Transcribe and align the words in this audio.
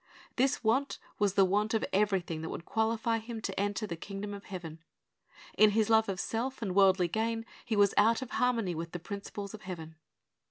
This 0.35 0.63
want 0.63 0.97
was 1.19 1.35
the 1.35 1.45
want 1.45 1.75
of 1.75 1.85
everything 1.93 2.41
that 2.41 2.49
would 2.49 2.65
qualify 2.65 3.19
him 3.19 3.39
to 3.41 3.59
enter 3.59 3.85
the 3.85 3.95
kingdom 3.95 4.33
of 4.33 4.45
heaven. 4.45 4.79
In 5.59 5.69
his 5.77 5.91
love 5.91 6.09
of 6.09 6.19
self 6.19 6.63
and 6.63 6.73
worldly 6.73 7.07
gain 7.07 7.45
he 7.65 7.75
was 7.75 7.93
out 7.97 8.23
of 8.23 8.31
harmony 8.31 8.73
with 8.73 8.93
the 8.93 8.99
principles 8.99 9.53
of 9.53 9.61
heaven. 9.61 9.97